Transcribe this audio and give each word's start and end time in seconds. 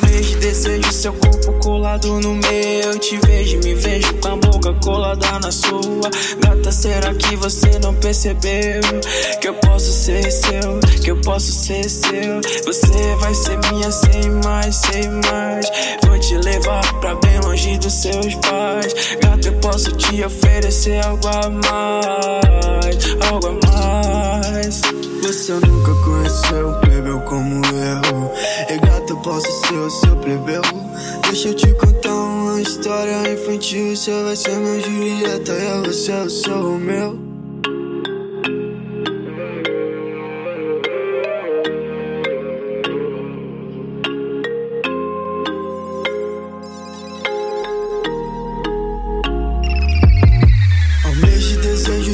Comer 0.00 0.20
de 0.20 0.36
desejo, 0.36 0.92
seu 0.92 1.12
corpo 1.12 1.52
colado 1.60 2.20
no 2.20 2.34
meu. 2.34 2.98
Te 2.98 3.16
vejo, 3.26 3.58
me 3.58 3.74
vejo 3.74 4.12
com 4.14 4.28
a 4.28 4.36
boca 4.36 4.74
colada 4.82 5.38
na 5.38 5.52
sua. 5.52 6.10
Gata, 6.40 6.72
será 6.72 7.14
que 7.14 7.36
você 7.36 7.78
não 7.82 7.94
percebeu? 7.94 8.80
Que 9.40 9.48
eu 9.48 9.54
posso 9.54 9.92
ser 9.92 10.30
seu, 10.30 10.80
que 11.02 11.10
eu 11.10 11.20
posso 11.20 11.52
ser 11.52 11.88
seu. 11.88 12.40
Você 12.64 13.14
vai 13.20 13.34
ser 13.34 13.58
minha, 13.70 13.90
sem 13.90 14.30
mais, 14.44 14.76
sem 14.76 15.08
mais. 15.30 15.66
Levar 16.64 17.00
pra 17.00 17.14
bem 17.16 17.38
longe 17.40 17.76
dos 17.76 17.92
seus 17.92 18.34
pais. 18.36 18.94
Gata, 19.20 19.48
eu 19.48 19.52
posso 19.60 19.92
te 19.96 20.24
oferecer 20.24 21.04
algo 21.04 21.28
a 21.28 21.50
mais, 21.50 23.16
algo 23.30 23.48
a 23.48 23.52
mais. 23.52 24.80
Você 25.22 25.52
nunca 25.52 25.94
conheceu 26.02 26.70
um 26.70 26.80
plebeu 26.80 27.20
como 27.20 27.56
eu 27.66 28.32
E 28.70 28.78
gata, 28.78 29.12
eu 29.12 29.16
posso 29.18 29.66
ser 29.66 29.74
o 29.74 29.90
seu 29.90 30.16
plebeu 30.16 30.62
Deixa 31.22 31.48
eu 31.48 31.54
te 31.54 31.66
contar 31.74 32.14
uma 32.14 32.60
história 32.60 33.32
infantil 33.32 33.94
Você 33.96 34.22
vai 34.22 34.36
ser 34.36 34.56
minha 34.56 34.80
Julieta 34.80 35.52
e 35.52 35.66
eu 35.66 35.82
vou 35.82 35.92
ser 35.92 36.26
o 36.26 36.30
seu 36.30 36.54
Almejo 36.54 37.33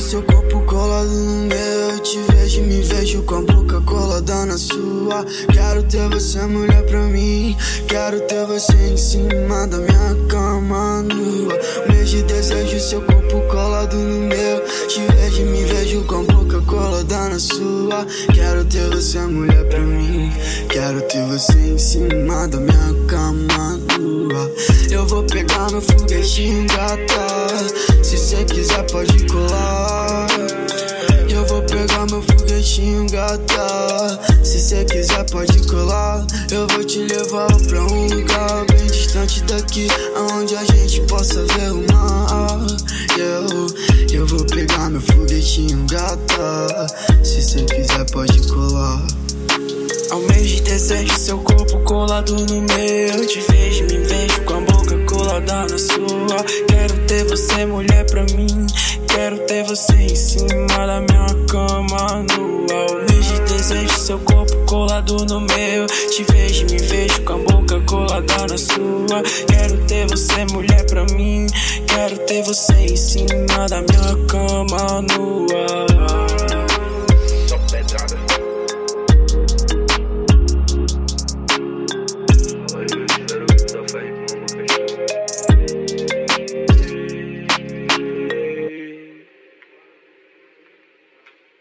seu 0.00 0.22
corpo 0.22 0.60
colado 0.62 1.10
no 1.10 1.46
meu. 1.46 1.90
Eu 1.90 2.00
te 2.00 2.18
vejo, 2.32 2.62
me 2.62 2.80
vejo 2.80 3.22
com 3.22 3.36
a 3.36 3.42
boca 3.42 3.80
colada 3.82 4.46
na 4.46 4.56
sua. 4.56 5.24
Quero 5.52 5.82
ter 5.82 6.08
você 6.08 6.40
mulher 6.46 6.82
pra 6.86 7.00
mim. 7.02 7.56
Quero 7.86 8.20
ter 8.22 8.46
você 8.46 8.72
em 8.72 8.96
cima 8.96 9.66
da 9.66 9.78
minha 9.78 10.16
cama 10.28 11.02
nua. 11.02 11.58
Almejo 11.82 12.22
desejo 12.24 12.80
seu 12.80 13.02
corpo 13.02 13.40
colado 13.50 13.96
no 13.96 14.28
meu. 14.28 14.64
Te 14.88 15.00
vejo, 15.12 15.42
me 15.42 15.64
vejo 15.64 16.02
com 16.04 16.20
a 16.20 16.22
boca 16.22 16.60
colada 16.62 17.28
na 17.28 17.38
sua. 17.38 18.06
Quero 18.32 18.64
ter 18.64 18.88
você 18.90 19.20
mulher 19.20 19.64
pra 19.68 19.80
mim. 19.80 20.32
Quero 20.70 21.02
ter 21.02 21.24
você 21.26 21.58
em 21.58 21.78
cima 21.78 22.48
da 22.48 22.58
minha 22.58 23.06
cama 23.06 23.78
nua. 23.98 24.50
Eu 24.90 25.06
vou 25.06 25.22
pegar 25.24 25.70
meu 25.70 25.80
foguetinho 25.80 26.66
gata 26.66 27.46
Se 28.02 28.16
cê 28.16 28.44
quiser 28.44 28.84
pode 28.90 29.26
colar 29.26 29.89
foguetinho 32.70 33.06
gata 33.10 34.20
Se 34.44 34.60
cê 34.60 34.84
quiser 34.84 35.28
pode 35.30 35.66
colar 35.66 36.24
Eu 36.50 36.66
vou 36.68 36.84
te 36.84 37.00
levar 37.00 37.48
pra 37.66 37.82
um 37.82 38.06
lugar 38.06 38.64
bem 38.66 38.86
distante 38.86 39.42
daqui 39.44 39.88
Aonde 40.14 40.54
a 40.56 40.64
gente 40.64 41.00
possa 41.02 41.44
ver 41.44 41.72
o 41.72 41.84
mar 41.92 42.60
Eu, 43.18 43.66
eu 44.12 44.26
vou 44.26 44.44
pegar 44.46 44.88
meu 44.88 45.00
foguetinho 45.00 45.84
gata 45.90 46.86
Se 47.24 47.42
cê 47.42 47.64
quiser 47.64 48.08
pode 48.12 48.40
colar 48.48 49.04
Almejo 50.10 50.62
desejo 50.62 51.16
seu 51.16 51.38
corpo 51.38 51.78
colado 51.84 52.34
no 52.34 52.60
meu. 52.62 53.26
Te 53.28 53.40
vejo, 53.48 53.84
me 53.84 53.98
vejo 53.98 54.40
com 54.44 54.54
a 54.54 54.60
boca 54.62 54.98
colada 55.06 55.66
na 55.66 55.78
sua. 55.78 56.44
Quero 56.66 57.06
ter 57.06 57.24
você, 57.26 57.64
mulher, 57.64 58.04
pra 58.06 58.24
mim. 58.36 58.66
Quero 59.06 59.38
ter 59.46 59.62
você 59.62 59.94
em 59.94 60.16
cima 60.16 60.66
da 60.66 61.00
minha 61.00 61.46
cama 61.46 62.24
nua. 62.36 62.49
Seu 64.10 64.18
corpo 64.18 64.56
colado 64.66 65.24
no 65.26 65.40
meu. 65.40 65.86
Te 65.86 66.24
vejo, 66.32 66.66
me 66.66 66.78
vejo 66.78 67.22
com 67.22 67.34
a 67.34 67.36
boca 67.36 67.80
colada 67.82 68.44
na 68.48 68.58
sua. 68.58 69.22
Quero 69.46 69.86
ter 69.86 70.08
você, 70.08 70.44
mulher, 70.46 70.84
pra 70.86 71.04
mim. 71.14 71.46
Quero 71.86 72.18
ter 72.26 72.42
você 72.42 72.72
em 72.72 72.96
cima 72.96 73.68
da 73.68 73.80
minha 73.82 74.26
cama 74.26 75.00
nua. 75.02 75.69